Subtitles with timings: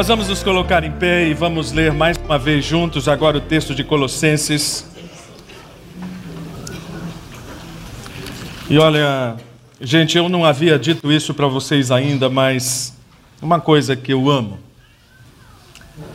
[0.00, 3.40] Nós vamos nos colocar em pé e vamos ler mais uma vez juntos agora o
[3.42, 4.90] texto de Colossenses.
[8.70, 9.36] E olha,
[9.78, 12.98] gente, eu não havia dito isso para vocês ainda, mas
[13.42, 14.58] uma coisa que eu amo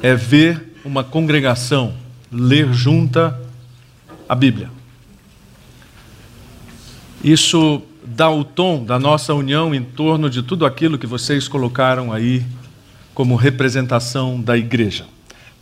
[0.02, 1.94] é ver uma congregação
[2.31, 3.40] ler junta
[4.28, 4.72] a Bíblia.
[7.23, 12.12] Isso dá o tom da nossa união em torno de tudo aquilo que vocês colocaram
[12.12, 12.44] aí
[13.16, 15.05] como representação da igreja.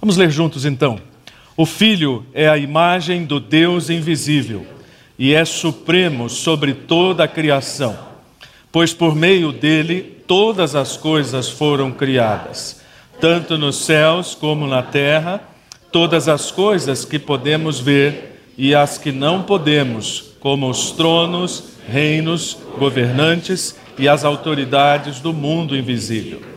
[0.02, 1.00] Vamos ler juntos então.
[1.56, 4.66] O Filho é a imagem do Deus invisível
[5.20, 7.98] e é supremo sobre toda a criação,
[8.72, 12.82] pois por meio dele todas as coisas foram criadas,
[13.22, 15.40] tanto nos céus como na terra,
[15.92, 22.58] todas as coisas que podemos ver e as que não podemos, como os tronos, reinos,
[22.80, 26.53] governantes e as autoridades do mundo invisível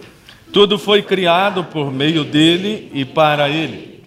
[0.57, 4.01] tudo foi criado por meio dele e para ele.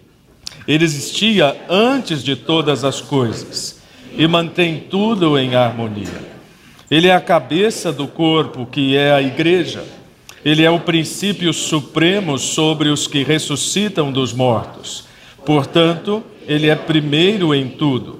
[0.66, 3.80] Ele existia antes de todas as coisas
[4.18, 6.28] e mantém tudo em harmonia.
[6.90, 9.84] Ele é a cabeça do corpo, que é a igreja.
[10.44, 15.04] Ele é o princípio supremo sobre os que ressuscitam dos mortos.
[15.46, 18.18] Portanto, ele é primeiro em tudo,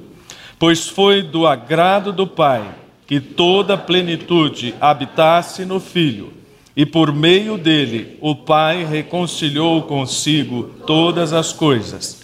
[0.56, 2.62] pois foi do agrado do Pai
[3.09, 6.39] que toda a plenitude habitasse no Filho
[6.76, 12.20] e por meio dele o Pai reconciliou consigo todas as coisas,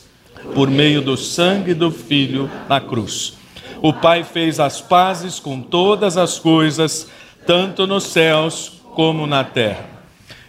[0.54, 3.34] por meio do sangue do Filho na cruz.
[3.82, 7.08] O Pai fez as pazes com todas as coisas,
[7.46, 9.84] tanto nos céus como na terra.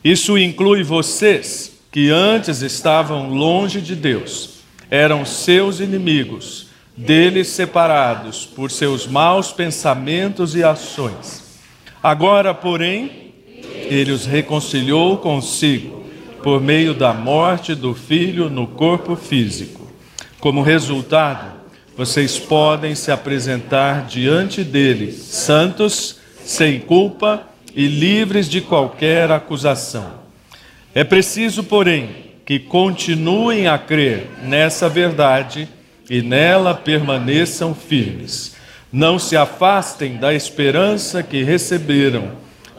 [0.03, 8.71] Isso inclui vocês, que antes estavam longe de Deus, eram seus inimigos, deles separados por
[8.71, 11.59] seus maus pensamentos e ações.
[12.01, 13.26] Agora, porém,
[13.89, 16.05] ele os reconciliou consigo
[16.43, 19.87] por meio da morte do filho no corpo físico.
[20.39, 21.57] Como resultado,
[21.95, 27.41] vocês podem se apresentar diante dele santos, sem culpa
[27.75, 30.13] e livres de qualquer acusação.
[30.93, 32.09] É preciso, porém,
[32.45, 35.67] que continuem a crer nessa verdade
[36.09, 38.55] e nela permaneçam firmes.
[38.91, 42.31] Não se afastem da esperança que receberam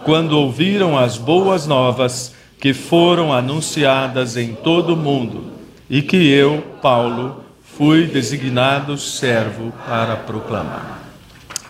[0.05, 5.53] quando ouviram as boas novas que foram anunciadas em todo o mundo
[5.89, 11.03] e que eu, Paulo, fui designado servo para proclamar.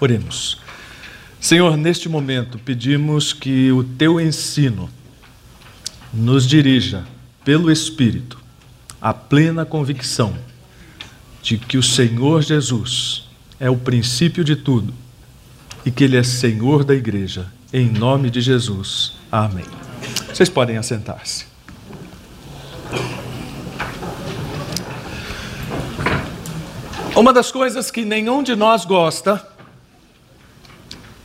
[0.01, 0.59] Oremos.
[1.41, 4.89] Senhor, neste momento pedimos que o teu ensino
[6.13, 7.05] nos dirija
[7.45, 8.39] pelo Espírito
[9.01, 10.35] à plena convicção
[11.43, 13.29] de que o Senhor Jesus
[13.61, 14.93] é o princípio de tudo
[15.85, 19.13] e que Ele é Senhor da igreja em nome de Jesus.
[19.31, 19.67] Amém.
[20.29, 21.47] Vocês podem assentar-se.
[27.15, 29.47] Uma das coisas que nenhum de nós gosta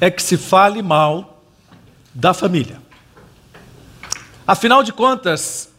[0.02, 1.44] é que se fale mal
[2.14, 2.82] da família.
[4.46, 5.70] Afinal de contas,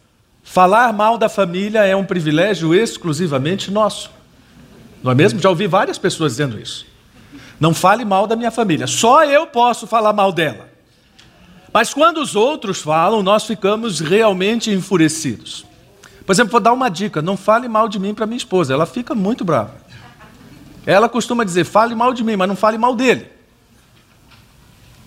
[0.43, 4.11] falar mal da família é um privilégio exclusivamente nosso.
[5.03, 5.41] Não é mesmo?
[5.41, 6.87] Já ouvi várias pessoas dizendo isso.
[7.59, 8.87] Não fale mal da minha família.
[8.87, 10.69] Só eu posso falar mal dela.
[11.73, 15.65] Mas quando os outros falam, nós ficamos realmente enfurecidos.
[16.25, 18.87] Por exemplo, vou dar uma dica: não fale mal de mim para minha esposa, ela
[18.87, 19.75] fica muito brava.
[20.87, 23.29] Ela costuma dizer: fale mal de mim, mas não fale mal dele.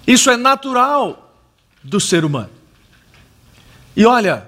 [0.06, 1.34] Isso é natural
[1.84, 2.50] do ser humano.
[3.96, 4.48] E olha,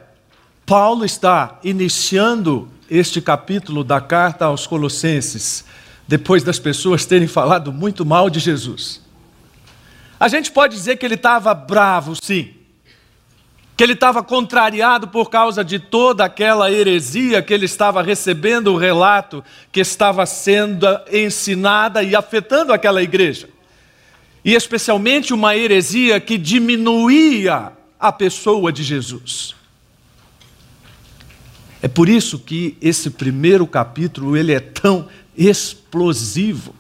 [0.66, 5.66] Paulo está iniciando este capítulo da carta aos Colossenses
[6.10, 9.00] depois das pessoas terem falado muito mal de Jesus.
[10.20, 12.50] A gente pode dizer que ele estava bravo, sim.
[13.78, 18.78] Que ele estava contrariado por causa de toda aquela heresia que ele estava recebendo o
[18.78, 23.48] relato que estava sendo ensinada e afetando aquela igreja.
[24.44, 29.54] E especialmente uma heresia que diminuía a pessoa de Jesus.
[31.84, 35.08] É por isso que esse primeiro capítulo ele é tão
[35.40, 36.76] explosivo.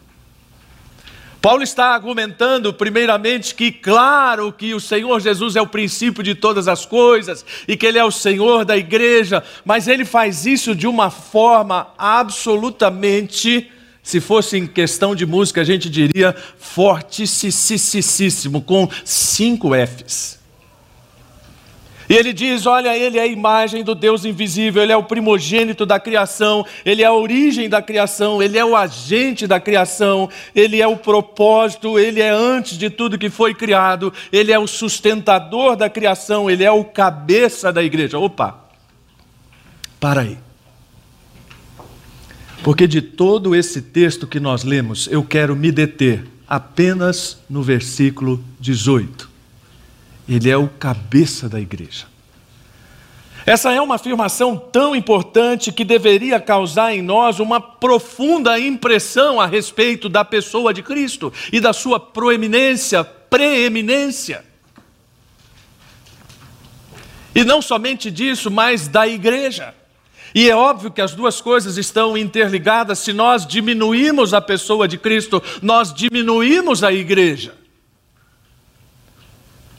[1.41, 6.67] Paulo está argumentando, primeiramente, que, claro, que o Senhor Jesus é o princípio de todas
[6.67, 10.85] as coisas e que Ele é o Senhor da igreja, mas ele faz isso de
[10.85, 13.71] uma forma absolutamente,
[14.03, 20.38] se fosse em questão de música, a gente diria fortíssimo, com cinco F's.
[22.09, 25.85] E ele diz: Olha, ele é a imagem do Deus invisível, ele é o primogênito
[25.85, 30.81] da criação, ele é a origem da criação, ele é o agente da criação, ele
[30.81, 35.75] é o propósito, ele é antes de tudo que foi criado, ele é o sustentador
[35.75, 38.17] da criação, ele é o cabeça da igreja.
[38.17, 38.59] Opa!
[39.99, 40.37] Para aí.
[42.63, 48.43] Porque de todo esse texto que nós lemos, eu quero me deter apenas no versículo
[48.59, 49.28] 18.
[50.29, 52.05] Ele é o cabeça da igreja.
[53.45, 59.47] Essa é uma afirmação tão importante que deveria causar em nós uma profunda impressão a
[59.47, 64.45] respeito da pessoa de Cristo e da sua proeminência, preeminência.
[67.33, 69.73] E não somente disso, mas da igreja.
[70.35, 72.99] E é óbvio que as duas coisas estão interligadas.
[72.99, 77.58] Se nós diminuímos a pessoa de Cristo, nós diminuímos a igreja.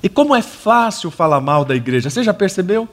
[0.02, 2.88] E como é fácil falar mal da igreja, você já percebeu?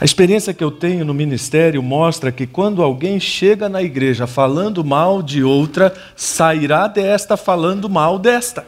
[0.00, 4.84] A experiência que eu tenho no ministério mostra que quando alguém chega na igreja falando
[4.84, 8.66] mal de outra, sairá desta falando mal desta.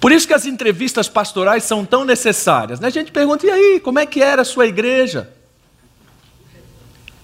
[0.00, 2.80] Por isso que as entrevistas pastorais são tão necessárias.
[2.80, 2.88] Né?
[2.88, 5.30] A gente pergunta, e aí, como é que era a sua igreja?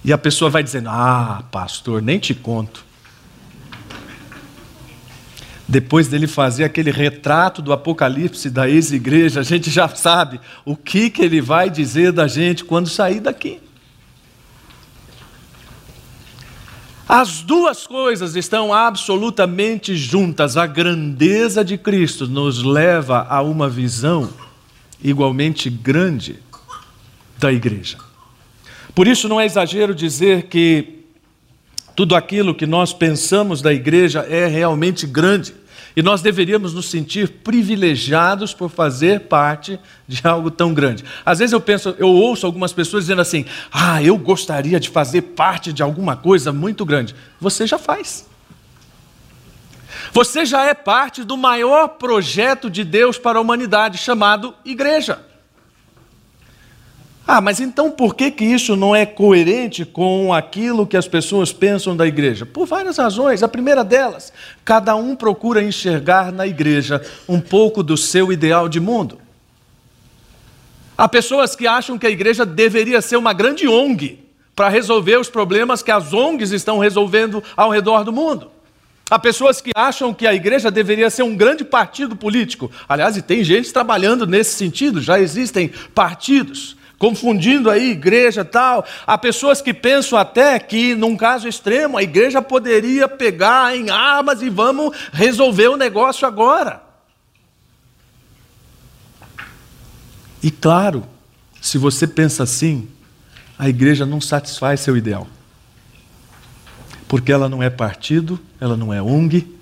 [0.04, 2.85] E a pessoa vai dizendo, ah, pastor, nem te conto.
[5.68, 11.10] Depois dele fazer aquele retrato do Apocalipse da ex-igreja, a gente já sabe o que,
[11.10, 13.60] que ele vai dizer da gente quando sair daqui.
[17.08, 20.56] As duas coisas estão absolutamente juntas.
[20.56, 24.28] A grandeza de Cristo nos leva a uma visão
[25.02, 26.40] igualmente grande
[27.38, 27.98] da igreja.
[28.94, 30.95] Por isso não é exagero dizer que
[31.96, 35.54] tudo aquilo que nós pensamos da igreja é realmente grande.
[35.96, 41.02] E nós deveríamos nos sentir privilegiados por fazer parte de algo tão grande.
[41.24, 45.22] Às vezes eu penso, eu ouço algumas pessoas dizendo assim: "Ah, eu gostaria de fazer
[45.22, 47.14] parte de alguma coisa muito grande".
[47.40, 48.28] Você já faz.
[50.12, 55.18] Você já é parte do maior projeto de Deus para a humanidade chamado igreja.
[57.28, 61.52] Ah, mas então por que, que isso não é coerente com aquilo que as pessoas
[61.52, 62.46] pensam da igreja?
[62.46, 63.42] Por várias razões.
[63.42, 64.32] A primeira delas,
[64.64, 69.18] cada um procura enxergar na igreja um pouco do seu ideal de mundo.
[70.96, 74.20] Há pessoas que acham que a igreja deveria ser uma grande ONG
[74.54, 78.52] para resolver os problemas que as ONGs estão resolvendo ao redor do mundo.
[79.10, 82.70] Há pessoas que acham que a igreja deveria ser um grande partido político.
[82.88, 88.84] Aliás, e tem gente trabalhando nesse sentido, já existem partidos confundindo aí igreja tal.
[89.06, 94.42] Há pessoas que pensam até que, num caso extremo, a igreja poderia pegar em armas
[94.42, 96.82] e vamos resolver o negócio agora.
[100.42, 101.04] E claro,
[101.60, 102.88] se você pensa assim,
[103.58, 105.26] a igreja não satisfaz seu ideal.
[107.08, 109.54] Porque ela não é partido, ela não é ONG,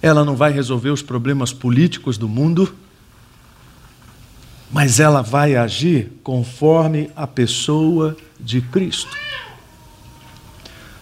[0.00, 2.74] ela não vai resolver os problemas políticos do mundo
[4.74, 9.16] mas ela vai agir conforme a pessoa de Cristo.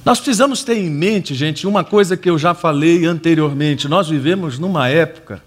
[0.04, 4.58] Nós precisamos ter em mente, gente, uma coisa que eu já falei anteriormente: nós vivemos
[4.58, 5.42] numa época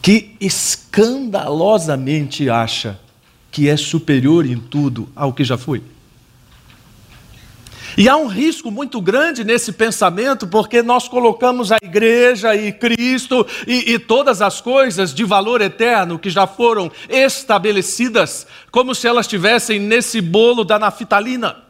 [0.00, 3.00] que escandalosamente acha
[3.50, 5.82] que é superior em tudo ao que já foi.
[7.96, 13.46] E há um risco muito grande nesse pensamento, porque nós colocamos a igreja e Cristo
[13.66, 19.26] e, e, todas as coisas de valor eterno que já foram estabelecidas, como se elas
[19.26, 21.68] estivessem nesse bolo da naftalina.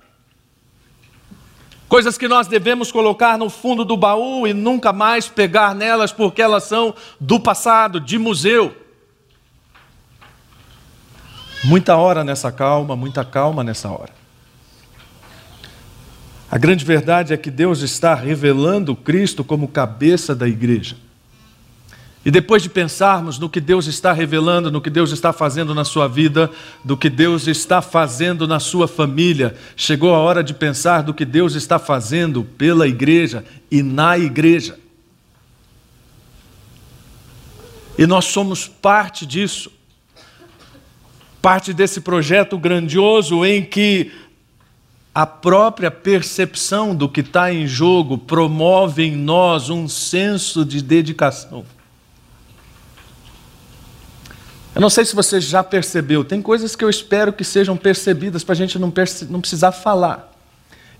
[1.89, 6.43] Coisas que nós devemos colocar no fundo do baú e nunca mais pegar nelas, porque
[6.43, 8.77] elas são do passado, de museu.
[11.65, 14.18] Muita hora nessa calma, muita calma nessa hora.
[16.51, 20.97] A grande verdade é que Deus está revelando Cristo como cabeça da igreja.
[22.25, 25.85] E depois de pensarmos no que Deus está revelando, no que Deus está fazendo na
[25.85, 26.51] sua vida,
[26.85, 31.25] do que Deus está fazendo na sua família, chegou a hora de pensar do que
[31.25, 34.79] Deus está fazendo pela igreja e na igreja.
[37.97, 39.71] E nós somos parte disso,
[41.41, 44.13] parte desse projeto grandioso em que
[45.15, 51.65] a própria percepção do que está em jogo promove em nós um senso de dedicação.
[54.75, 58.45] Eu não sei se você já percebeu, tem coisas que eu espero que sejam percebidas
[58.45, 58.93] para a gente não,
[59.29, 60.33] não precisar falar.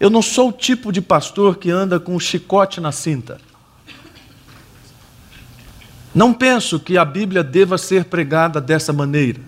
[0.01, 3.41] Eu não sou o tipo de pastor que anda com um chicote na cinta.
[6.15, 9.41] Não penso que a Bíblia deva ser pregada dessa maneira.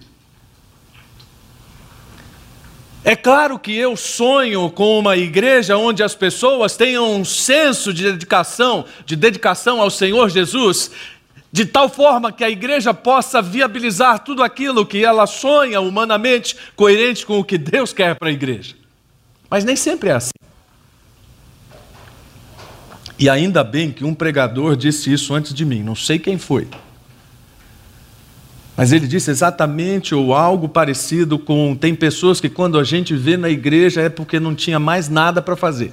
[3.03, 8.05] É claro que eu sonho com uma igreja onde as pessoas tenham um senso de
[8.05, 10.91] dedicação, de dedicação ao Senhor Jesus,
[11.51, 17.25] de tal forma que a igreja possa viabilizar tudo aquilo que ela sonha humanamente, coerente
[17.25, 18.77] com o que Deus quer para a igreja.
[19.49, 20.31] Mas nem sempre é assim.
[23.19, 26.69] E ainda bem que um pregador disse isso antes de mim, não sei quem foi.
[28.81, 33.37] Mas ele disse exatamente ou algo parecido com: tem pessoas que quando a gente vê
[33.37, 35.93] na igreja é porque não tinha mais nada para fazer.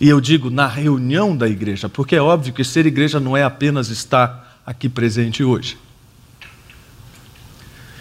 [0.00, 3.42] E eu digo na reunião da igreja, porque é óbvio que ser igreja não é
[3.42, 5.76] apenas estar aqui presente hoje.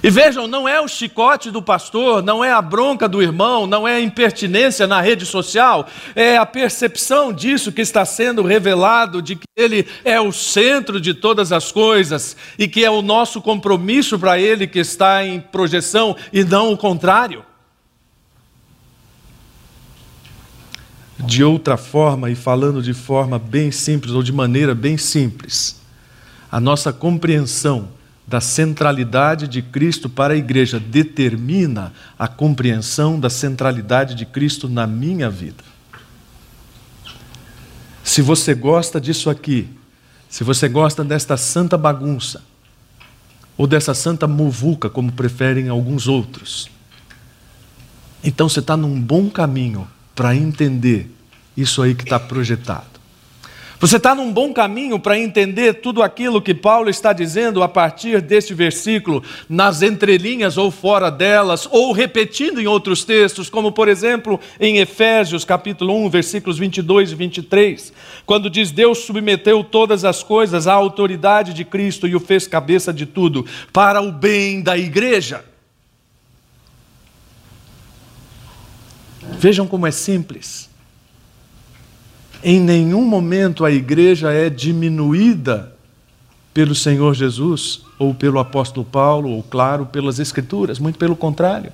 [0.04, 3.88] E vejam, não é o chicote do pastor, não é a bronca do irmão, não
[3.88, 9.36] é a impertinência na rede social, é a percepção disso que está sendo revelado, de
[9.36, 14.20] que ele é o centro de todas as coisas e que é o nosso compromisso
[14.20, 17.44] para ele que está em projeção e não o contrário.
[21.18, 25.82] De outra forma, e falando de forma bem simples, ou de maneira bem simples,
[26.52, 27.97] a nossa compreensão
[28.28, 34.86] da centralidade de Cristo para a igreja determina a compreensão da centralidade de Cristo na
[34.86, 35.64] minha vida.
[38.04, 39.70] Se você gosta disso aqui,
[40.30, 42.44] se você gosta desta santa bagunça,
[43.58, 46.70] ou dessa santa muvuca, como preferem alguns outros,
[48.24, 51.10] então você está num bom caminho para entender
[51.56, 52.97] isso aí que está projetado.
[53.80, 58.22] Você está num bom caminho para entender tudo aquilo que Paulo está dizendo a partir
[58.22, 64.40] deste versículo, nas entrelinhas ou fora delas, ou repetindo em outros textos, como por exemplo
[64.60, 67.94] em Efésios capítulo 1, versículos 22 e 23,
[68.26, 72.92] quando diz: Deus submeteu todas as coisas à autoridade de Cristo e o fez cabeça
[72.92, 75.46] de tudo, para o bem da igreja.
[79.40, 80.67] Vejam como é simples.
[82.44, 85.76] Em nenhum momento a igreja é diminuída
[86.54, 91.72] pelo Senhor Jesus ou pelo apóstolo Paulo, ou claro, pelas Escrituras, muito pelo contrário.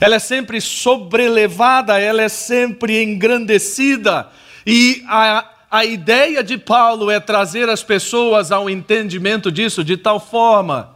[0.00, 4.28] Ela é sempre sobrelevada, ela é sempre engrandecida,
[4.66, 10.18] e a, a ideia de Paulo é trazer as pessoas ao entendimento disso de tal
[10.18, 10.90] forma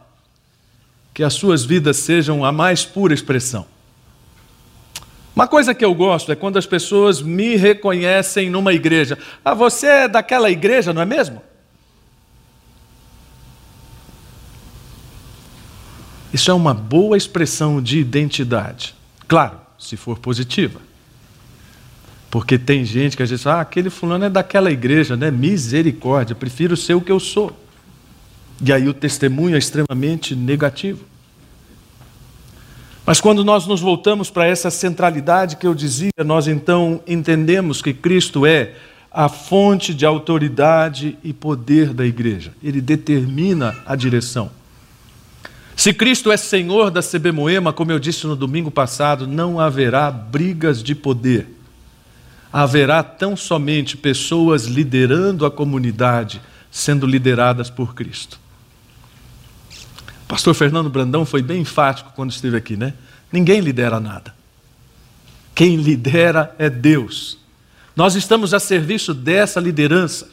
[1.13, 3.65] que as suas vidas sejam a mais pura expressão.
[5.35, 9.17] Uma coisa que eu gosto é quando as pessoas me reconhecem numa igreja.
[9.43, 11.41] Ah, você é daquela igreja, não é mesmo?
[16.33, 18.95] Isso é uma boa expressão de identidade.
[19.27, 20.79] Claro, se for positiva.
[22.31, 25.31] Porque tem gente que às vezes ah, aquele fulano é daquela igreja, né?
[25.31, 27.57] Misericórdia, prefiro ser o que eu sou.
[28.61, 31.05] E aí o testemunho é extremamente negativo.
[33.05, 37.93] Mas quando nós nos voltamos para essa centralidade que eu dizia, nós então entendemos que
[37.93, 38.73] Cristo é
[39.11, 42.51] a fonte de autoridade e poder da igreja.
[42.63, 44.49] Ele determina a direção.
[45.75, 50.09] Se Cristo é Senhor da CB Moema, como eu disse no domingo passado, não haverá
[50.09, 51.47] brigas de poder.
[52.51, 58.39] Haverá tão somente pessoas liderando a comunidade, sendo lideradas por Cristo.
[60.27, 62.93] Pastor Fernando Brandão foi bem enfático quando esteve aqui, né?
[63.31, 64.33] Ninguém lidera nada.
[65.53, 67.37] Quem lidera é Deus.
[67.95, 70.29] Nós estamos a serviço dessa liderança.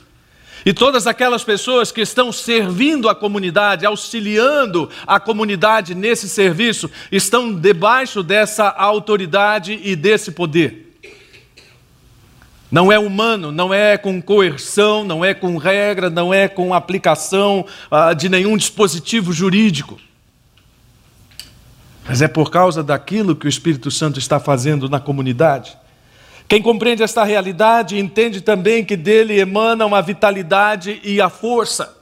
[0.64, 7.52] E todas aquelas pessoas que estão servindo a comunidade, auxiliando a comunidade nesse serviço, estão
[7.52, 10.81] debaixo dessa autoridade e desse poder.
[12.72, 17.66] Não é humano, não é com coerção, não é com regra, não é com aplicação
[17.90, 20.00] ah, de nenhum dispositivo jurídico.
[22.08, 25.76] Mas é por causa daquilo que o Espírito Santo está fazendo na comunidade.
[26.48, 31.94] Quem compreende esta realidade entende também que dele emana uma vitalidade e a força.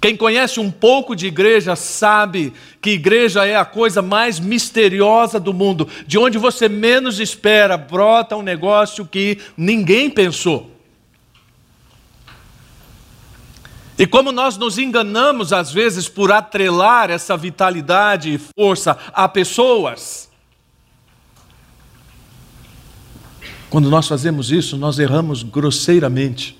[0.00, 5.52] Quem conhece um pouco de igreja sabe que igreja é a coisa mais misteriosa do
[5.52, 5.86] mundo.
[6.06, 10.70] De onde você menos espera, brota um negócio que ninguém pensou.
[13.98, 20.30] E como nós nos enganamos às vezes por atrelar essa vitalidade e força a pessoas.
[23.68, 26.59] Quando nós fazemos isso, nós erramos grosseiramente.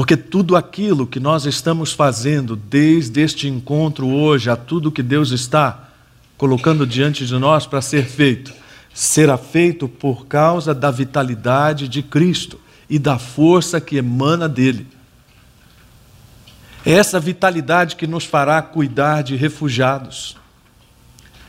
[0.00, 5.30] Porque tudo aquilo que nós estamos fazendo desde este encontro hoje, a tudo que Deus
[5.30, 5.90] está
[6.38, 8.50] colocando diante de nós para ser feito,
[8.94, 14.86] será feito por causa da vitalidade de Cristo e da força que emana dele.
[16.82, 20.34] É essa vitalidade que nos fará cuidar de refugiados.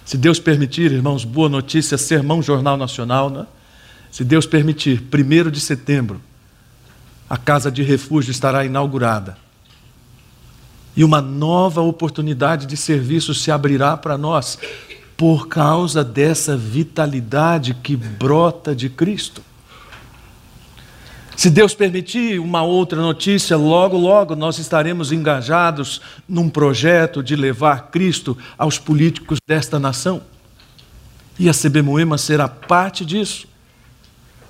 [0.03, 3.47] Se Deus permitir, irmãos, boa notícia, sermão Jornal Nacional, né?
[4.11, 6.21] Se Deus permitir, primeiro de setembro,
[7.31, 9.37] a casa de refúgio estará inaugurada.
[10.97, 14.59] E uma nova oportunidade de serviço se abrirá para nós
[15.15, 19.41] por causa dessa vitalidade que brota de Cristo.
[21.37, 27.91] Se Deus permitir uma outra notícia, logo, logo nós estaremos engajados num projeto de levar
[27.91, 30.21] Cristo aos políticos desta nação.
[31.39, 33.47] E a CB Moema será parte disso.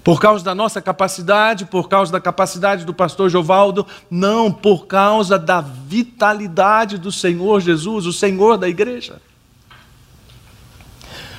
[0.04, 5.38] Por causa da nossa capacidade, por causa da capacidade do pastor Jovaldo, não, por causa
[5.38, 9.22] da vitalidade do Senhor Jesus, o Senhor da igreja.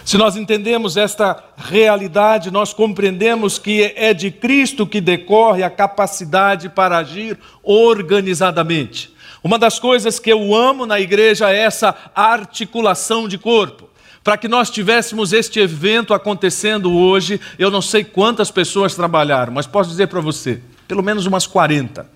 [0.04, 6.68] Se nós entendemos esta realidade, nós compreendemos que é de Cristo que decorre a capacidade
[6.68, 9.12] para agir organizadamente.
[9.42, 13.91] Uma das coisas que eu amo na igreja é essa articulação de corpo.
[14.22, 19.66] Para que nós tivéssemos este evento acontecendo hoje, eu não sei quantas pessoas trabalharam, mas
[19.66, 22.08] posso dizer para você, pelo menos umas 40.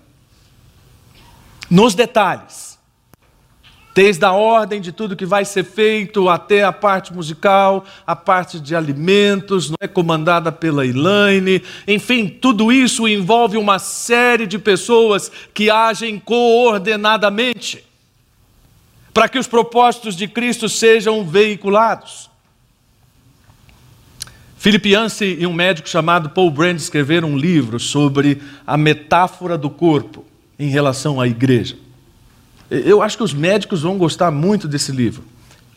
[1.69, 2.77] Nos detalhes
[3.97, 8.59] desde a ordem de tudo que vai ser feito até a parte musical, a parte
[8.59, 15.31] de alimentos, não é comandada pela Elaine, enfim, tudo isso envolve uma série de pessoas
[15.51, 17.86] que agem coordenadamente
[19.17, 22.29] para que os propósitos de Cristo sejam veiculados.
[24.59, 29.71] Philip Yancey e um médico chamado Paul Brand escreveram um livro sobre a metáfora do
[29.71, 30.23] corpo
[30.59, 31.75] em relação à igreja.
[32.69, 35.23] Eu acho que os médicos vão gostar muito desse livro.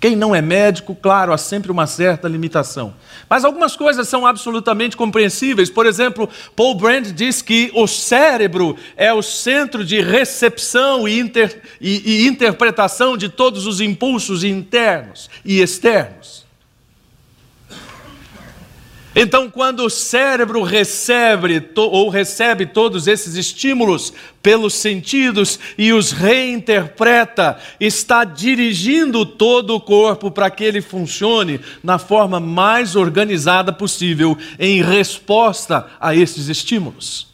[0.01, 2.95] Quem não é médico, claro, há sempre uma certa limitação.
[3.29, 5.69] Mas algumas coisas são absolutamente compreensíveis.
[5.69, 6.27] Por exemplo,
[6.57, 12.27] Paul Brand diz que o cérebro é o centro de recepção e, inter, e, e
[12.27, 16.50] interpretação de todos os impulsos internos e externos.
[19.15, 27.59] Então, quando o cérebro recebe ou recebe todos esses estímulos pelos sentidos e os reinterpreta,
[27.81, 34.81] está dirigindo todo o corpo para que ele funcione na forma mais organizada possível em
[34.81, 37.27] resposta a esses estímulos.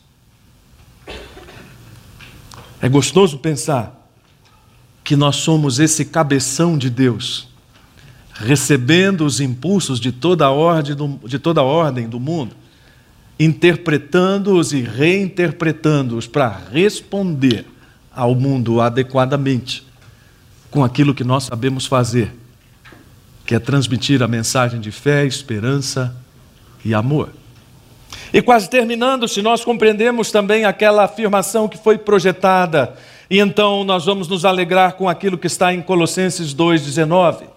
[2.81, 4.11] É gostoso pensar
[5.05, 7.49] que nós somos esse cabeção de Deus
[8.39, 12.55] recebendo os impulsos de toda a ordem do, de toda a ordem do mundo,
[13.39, 17.67] interpretando-os e reinterpretando-os para responder
[18.15, 19.87] ao mundo adequadamente
[20.71, 22.35] com aquilo que nós sabemos fazer,
[23.47, 26.15] que é transmitir a mensagem de fé, esperança
[26.85, 27.31] e amor.
[28.33, 32.95] E quase terminando, se nós compreendemos também aquela afirmação que foi projetada,
[33.31, 37.56] e então nós vamos nos alegrar com aquilo que está em Colossenses 2,19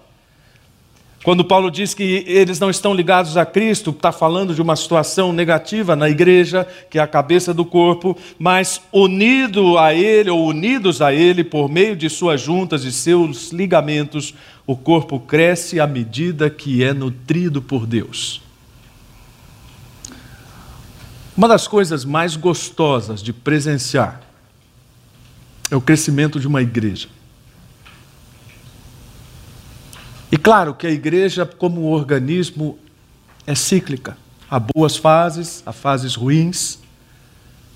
[1.24, 5.34] quando Paulo diz que eles não estão ligados a Cristo, está falando de uma situação
[5.34, 11.02] negativa na igreja, que é a cabeça do corpo, mas unido a Ele, ou unidos
[11.02, 14.34] a Ele, por meio de suas juntas e seus ligamentos,
[14.66, 18.42] o corpo cresce à medida que é nutrido por Deus.
[21.36, 24.22] Uma das coisas mais gostosas de presenciar
[25.70, 27.10] é o crescimento de uma igreja.
[30.32, 32.78] E claro que a igreja, como organismo,
[33.48, 34.18] é cíclica.
[34.50, 36.80] Há boas fases, há fases ruins,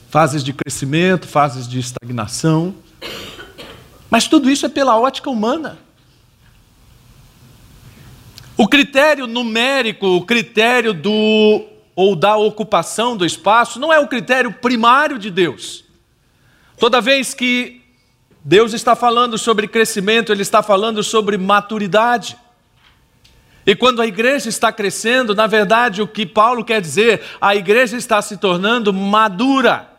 [0.09, 2.75] fases de crescimento, fases de estagnação.
[4.09, 5.79] Mas tudo isso é pela ótica humana.
[8.55, 14.51] O critério numérico, o critério do ou da ocupação do espaço, não é o critério
[14.51, 15.83] primário de Deus.
[16.77, 17.81] Toda vez que
[18.43, 22.37] Deus está falando sobre crescimento, Ele está falando sobre maturidade.
[23.65, 27.95] E quando a igreja está crescendo, na verdade, o que Paulo quer dizer, a igreja
[27.95, 29.89] está se tornando madura,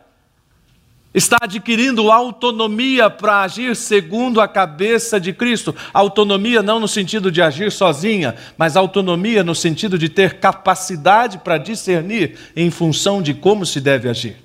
[1.15, 5.73] está adquirindo autonomia para agir segundo a cabeça de Cristo.
[5.91, 11.57] Autonomia não no sentido de agir sozinha, mas autonomia no sentido de ter capacidade para
[11.57, 14.37] discernir em função de como se deve agir.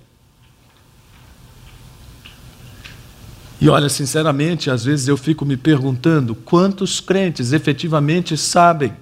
[3.61, 8.95] E olha, sinceramente, às vezes eu fico me perguntando quantos crentes efetivamente sabem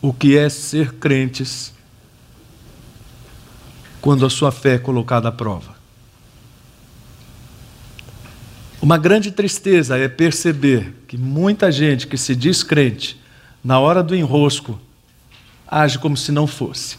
[0.00, 1.72] o que é ser crentes
[4.00, 5.76] quando a sua fé é colocada à prova.
[8.80, 13.20] Uma grande tristeza é perceber que muita gente que se diz crente,
[13.62, 14.78] na hora do enrosco,
[15.66, 16.96] age como se não fosse.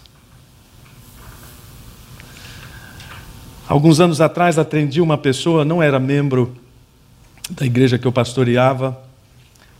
[3.68, 6.54] Alguns anos atrás atendi uma pessoa, não era membro
[7.50, 9.09] da igreja que eu pastoreava,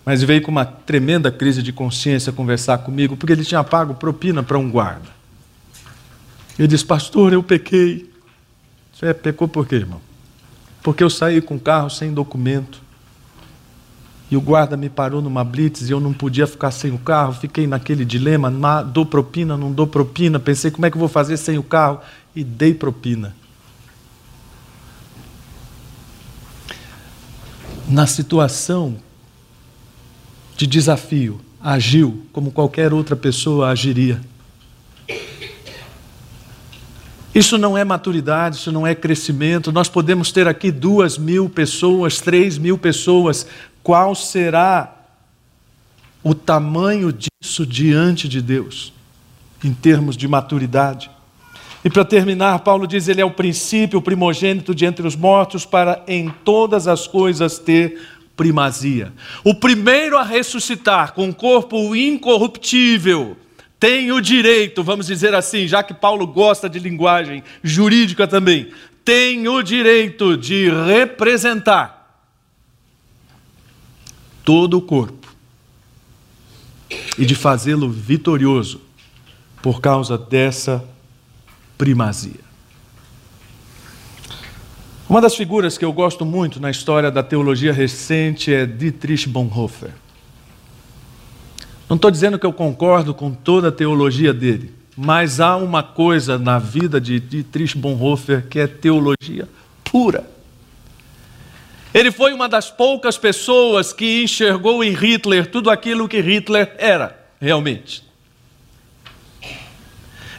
[0.06, 4.42] mas veio com uma tremenda crise de consciência conversar comigo, porque ele tinha pago propina
[4.42, 5.10] para um guarda.
[6.58, 8.10] Ele disse: Pastor, eu pequei.
[8.94, 10.02] Você é, pecou por quê, irmão?
[10.84, 12.82] Porque eu saí com o carro sem documento.
[14.32, 17.34] E o guarda me parou numa blitz e eu não podia ficar sem o carro.
[17.34, 18.52] Fiquei naquele dilema:
[18.84, 20.40] dou propina, não dou propina.
[20.40, 22.02] Pensei, como é que eu vou fazer sem o carro?
[22.36, 23.36] E dei propina.
[27.88, 28.98] Na situação
[30.60, 34.20] de desafio, agiu como qualquer outra pessoa agiria.
[37.34, 39.72] Isso não é maturidade, isso não é crescimento.
[39.72, 43.48] Nós podemos ter aqui duas mil pessoas, três mil pessoas.
[43.82, 44.94] Qual será
[46.22, 48.92] o tamanho disso diante de Deus,
[49.64, 51.10] em termos de maturidade?
[51.86, 55.66] E para terminar, Paulo diz: Ele é o princípio, o primogênito de entre os mortos,
[55.66, 59.12] para em todas as coisas ter primazia.
[59.44, 63.36] O primeiro a ressuscitar com um corpo incorruptível
[63.78, 68.72] tem o direito, vamos dizer assim, já que Paulo gosta de linguagem jurídica também,
[69.04, 72.24] tem o direito de representar
[74.46, 75.28] todo o corpo
[77.18, 78.80] e de fazê-lo vitorioso
[79.62, 80.82] por causa dessa
[81.78, 82.49] primazia.
[85.10, 89.90] Uma das figuras que eu gosto muito na história da teologia recente é Dietrich Bonhoeffer.
[91.90, 96.38] Não estou dizendo que eu concordo com toda a teologia dele, mas há uma coisa
[96.38, 99.50] na vida de Dietrich Bonhoeffer que é teologia
[99.84, 100.30] pura.
[101.92, 107.20] Ele foi uma das poucas pessoas que enxergou em Hitler tudo aquilo que Hitler era,
[107.42, 108.09] realmente.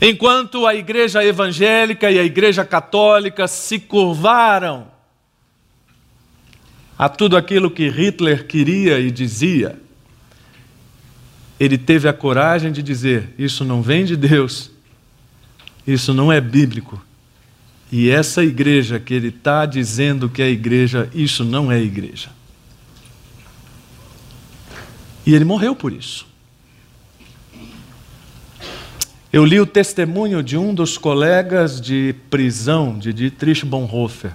[0.00, 4.86] Enquanto a igreja evangélica e a igreja católica se curvaram
[6.98, 9.78] a tudo aquilo que Hitler queria e dizia,
[11.58, 14.70] ele teve a coragem de dizer: Isso não vem de Deus,
[15.86, 17.02] isso não é bíblico.
[17.92, 22.30] E essa igreja que ele está dizendo que é igreja, isso não é igreja.
[25.26, 26.29] E ele morreu por isso.
[29.32, 34.32] Eu li o testemunho de um dos colegas de prisão de Dietrich Bonhoeffer.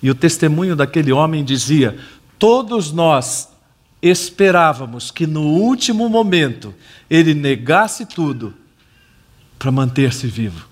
[0.00, 1.98] E o testemunho daquele homem dizia:
[2.38, 3.48] Todos nós
[4.00, 6.72] esperávamos que no último momento
[7.10, 8.54] ele negasse tudo
[9.58, 10.68] para manter-se vivo.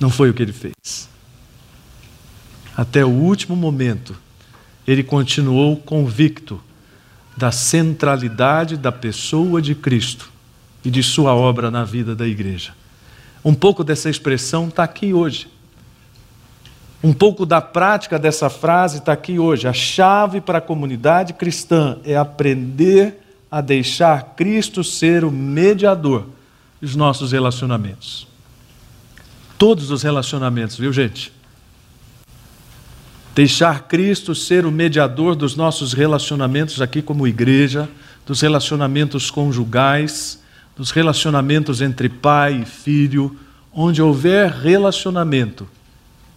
[0.00, 1.08] Não foi o que ele fez.
[2.76, 4.16] Até o último momento,
[4.84, 6.60] ele continuou convicto
[7.36, 10.31] da centralidade da pessoa de Cristo
[10.84, 12.74] e de sua obra na vida da igreja.
[13.44, 15.48] Um pouco dessa expressão está aqui hoje.
[17.02, 19.66] Um pouco da prática dessa frase está aqui hoje.
[19.66, 26.26] A chave para a comunidade cristã é aprender a deixar Cristo ser o mediador
[26.80, 28.26] dos nossos relacionamentos.
[29.58, 31.32] Todos os relacionamentos, viu, gente?
[33.34, 37.88] Deixar Cristo ser o mediador dos nossos relacionamentos aqui como igreja,
[38.26, 40.41] dos relacionamentos conjugais,
[40.76, 43.36] nos relacionamentos entre pai e filho,
[43.72, 45.68] onde houver relacionamento,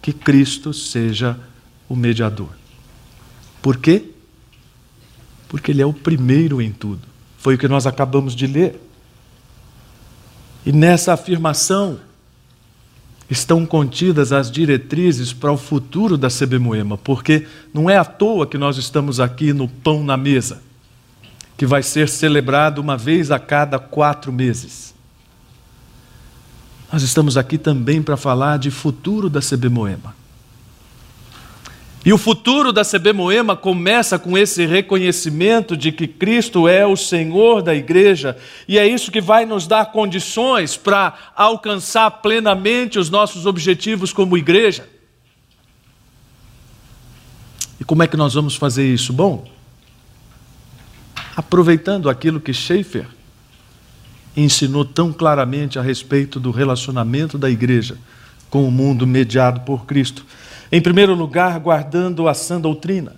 [0.02, 1.38] que Cristo seja
[1.88, 2.50] o mediador.
[3.62, 4.10] Por quê?
[5.48, 7.02] Porque Ele é o primeiro em tudo.
[7.38, 8.80] Foi o que nós acabamos de ler.
[10.64, 11.98] E nessa afirmação
[13.28, 18.46] estão contidas as diretrizes para o futuro da CB Moema, porque não é à toa
[18.46, 20.65] que nós estamos aqui no Pão na Mesa
[21.56, 24.94] que vai ser celebrado uma vez a cada quatro meses.
[26.92, 30.14] Nós estamos aqui também para falar de futuro da CB Moema.
[32.04, 36.96] E o futuro da CB Moema começa com esse reconhecimento de que Cristo é o
[36.96, 38.36] Senhor da igreja,
[38.68, 44.38] e é isso que vai nos dar condições para alcançar plenamente os nossos objetivos como
[44.38, 44.88] igreja.
[47.80, 49.12] E como é que nós vamos fazer isso?
[49.12, 49.55] Bom,
[51.36, 53.06] aproveitando aquilo que Schaeffer
[54.34, 57.98] ensinou tão claramente a respeito do relacionamento da igreja
[58.48, 60.24] com o mundo mediado por Cristo.
[60.72, 63.14] Em primeiro lugar, guardando a sã doutrina.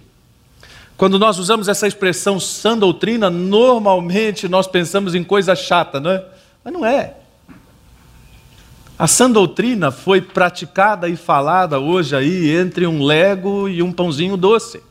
[0.97, 6.25] Quando nós usamos essa expressão sã doutrina, normalmente nós pensamos em coisa chata, não é?
[6.65, 7.15] Mas não é.
[8.99, 14.37] A sã doutrina foi praticada e falada hoje aí entre um lego e um pãozinho
[14.37, 14.83] doce.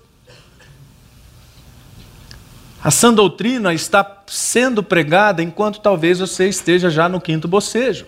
[2.88, 8.06] A sã doutrina está sendo pregada enquanto talvez você esteja já no quinto bocejo.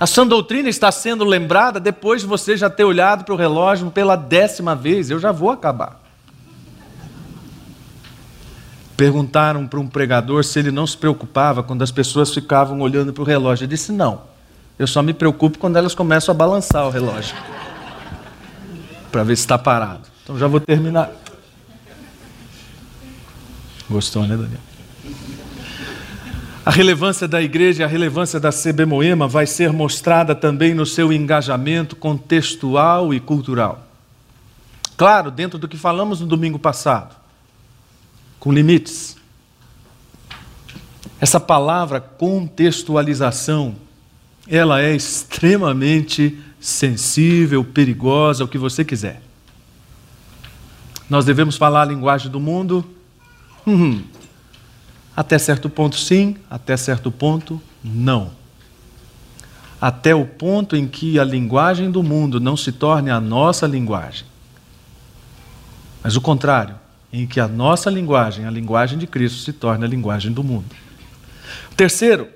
[0.00, 3.88] A sã doutrina está sendo lembrada depois de você já ter olhado para o relógio
[3.92, 5.08] pela décima vez.
[5.08, 6.02] Eu já vou acabar.
[8.96, 13.22] Perguntaram para um pregador se ele não se preocupava quando as pessoas ficavam olhando para
[13.22, 13.62] o relógio.
[13.62, 14.22] Ele disse: Não,
[14.76, 17.36] Eu só me preocupo quando elas começam a balançar o relógio.
[19.12, 20.08] Para ver se está parado.
[20.24, 21.21] Então já vou terminar.
[23.92, 24.60] Gostou, né, Daniel?
[26.64, 31.12] A relevância da igreja, a relevância da CB Moema vai ser mostrada também no seu
[31.12, 33.86] engajamento contextual e cultural.
[34.96, 37.16] Claro, dentro do que falamos no domingo passado,
[38.38, 39.16] com limites.
[41.20, 43.74] Essa palavra contextualização,
[44.48, 49.20] ela é extremamente sensível, perigosa, o que você quiser.
[51.10, 52.84] Nós devemos falar a linguagem do mundo?
[53.66, 54.02] Hum,
[55.16, 58.30] até certo ponto, sim, até certo ponto, não.
[59.80, 64.24] Até o ponto em que a linguagem do mundo não se torne a nossa linguagem.
[66.02, 66.76] Mas o contrário,
[67.12, 70.64] em que a nossa linguagem, a linguagem de Cristo, se torne a linguagem do mundo.
[71.76, 72.28] Terceiro,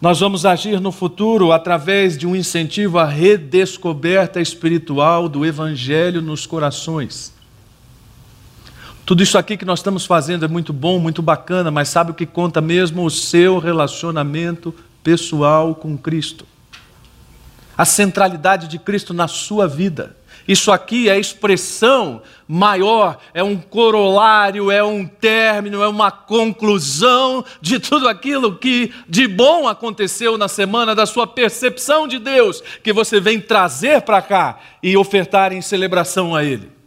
[0.00, 6.44] nós vamos agir no futuro através de um incentivo à redescoberta espiritual do Evangelho nos
[6.44, 7.32] corações.
[9.04, 12.14] Tudo isso aqui que nós estamos fazendo é muito bom, muito bacana, mas sabe o
[12.14, 13.04] que conta mesmo?
[13.04, 16.46] O seu relacionamento pessoal com Cristo.
[17.76, 20.16] A centralidade de Cristo na sua vida.
[20.46, 27.78] Isso aqui é expressão maior, é um corolário, é um término, é uma conclusão de
[27.78, 33.20] tudo aquilo que de bom aconteceu na semana, da sua percepção de Deus, que você
[33.20, 36.81] vem trazer para cá e ofertar em celebração a Ele.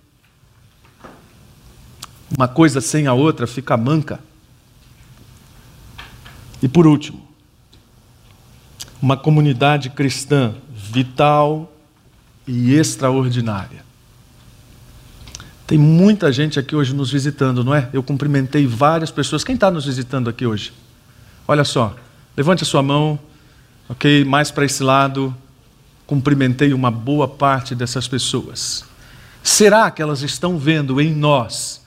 [2.35, 4.19] Uma coisa sem a outra fica manca.
[6.61, 7.27] E por último,
[9.01, 11.71] uma comunidade cristã vital,
[12.47, 13.83] e extraordinária.
[15.65, 17.89] Tem muita gente aqui hoje nos visitando, não é?
[17.91, 19.43] Eu cumprimentei várias pessoas.
[19.43, 20.71] Quem está nos visitando aqui hoje?
[21.47, 21.95] Olha só,
[22.37, 23.17] levante a sua mão,
[23.89, 24.23] ok?
[24.23, 25.35] Mais para esse lado.
[26.05, 28.85] Cumprimentei uma boa parte dessas pessoas.
[29.41, 31.81] Será que elas estão vendo em nós,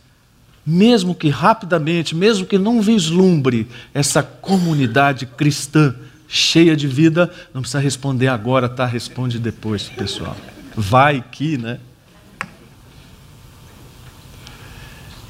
[0.65, 5.95] mesmo que rapidamente, mesmo que não vislumbre, essa comunidade cristã
[6.29, 8.85] cheia de vida, não precisa responder agora, tá?
[8.85, 10.37] Responde depois, pessoal.
[10.77, 11.81] Vai que, né?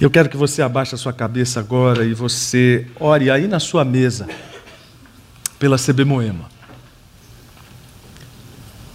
[0.00, 3.84] Eu quero que você abaixe a sua cabeça agora e você ore aí na sua
[3.84, 4.28] mesa
[5.58, 6.48] pela CB Moema.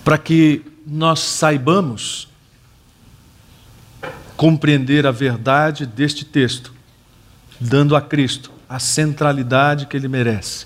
[0.03, 2.29] Para que nós saibamos
[4.35, 6.73] compreender a verdade deste texto,
[7.59, 10.65] dando a Cristo a centralidade que ele merece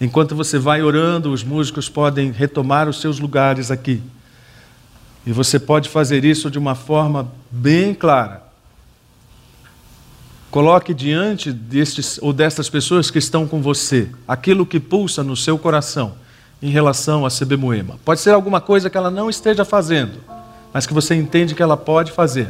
[0.00, 4.02] Enquanto você vai orando, os músicos podem retomar os seus lugares aqui.
[5.26, 8.42] E você pode fazer isso de uma forma bem clara.
[10.50, 15.58] Coloque diante destes ou destas pessoas que estão com você aquilo que pulsa no seu
[15.58, 16.14] coração
[16.62, 17.98] em relação a CB Moema.
[18.04, 20.20] Pode ser alguma coisa que ela não esteja fazendo,
[20.72, 22.48] mas que você entende que ela pode fazer.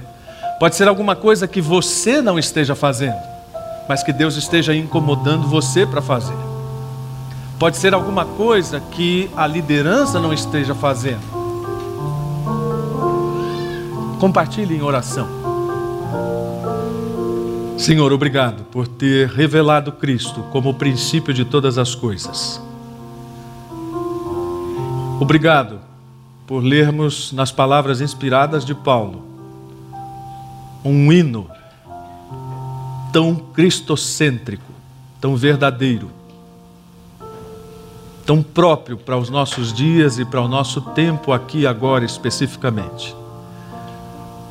[0.58, 3.18] Pode ser alguma coisa que você não esteja fazendo,
[3.88, 6.36] mas que Deus esteja incomodando você para fazer.
[7.58, 11.22] Pode ser alguma coisa que a liderança não esteja fazendo.
[14.20, 15.28] Compartilhe em oração.
[17.76, 22.62] Senhor, obrigado por ter revelado Cristo como o princípio de todas as coisas.
[25.20, 25.80] Obrigado
[26.46, 29.34] por lermos nas palavras inspiradas de Paulo
[30.85, 31.51] um hino
[33.12, 34.73] tão cristocêntrico,
[35.20, 36.11] tão verdadeiro
[38.25, 43.14] tão próprio para os nossos dias e para o nosso tempo aqui agora especificamente.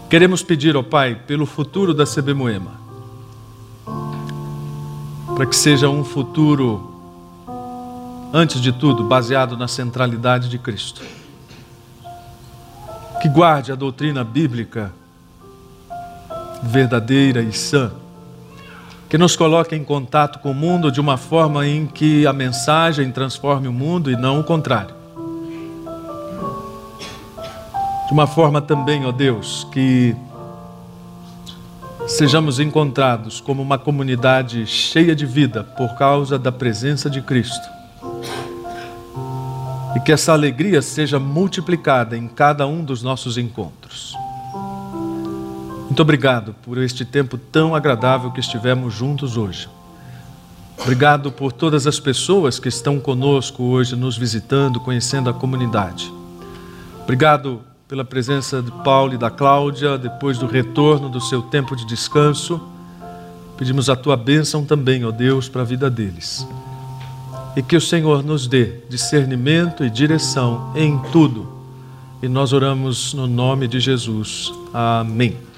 [0.09, 2.71] Queremos pedir ao Pai pelo futuro da CB Moema,
[5.35, 6.91] para que seja um futuro,
[8.31, 11.01] antes de tudo, baseado na centralidade de Cristo.
[13.21, 14.93] Que guarde a doutrina bíblica
[16.63, 17.91] verdadeira e sã
[19.13, 23.11] que nos coloque em contato com o mundo de uma forma em que a mensagem
[23.11, 24.95] transforme o mundo e não o contrário.
[28.07, 30.15] De uma forma também, ó Deus, que
[32.07, 37.69] sejamos encontrados como uma comunidade cheia de vida por causa da presença de Cristo.
[39.95, 44.17] E que essa alegria seja multiplicada em cada um dos nossos encontros.
[45.93, 49.69] Muito obrigado por este tempo tão agradável que estivemos juntos hoje.
[50.81, 56.11] Obrigado por todas as pessoas que estão conosco hoje, nos visitando, conhecendo a comunidade.
[57.03, 61.85] Obrigado pela presença de Paulo e da Cláudia, depois do retorno do seu tempo de
[61.85, 62.59] descanso.
[63.55, 66.43] Pedimos a tua bênção também, ó Deus, para a vida deles.
[67.55, 71.47] e que o Senhor nos dê discernimento e direção em tudo.
[72.19, 74.51] E nós oramos no nome de Jesus.
[74.73, 75.52] Amém.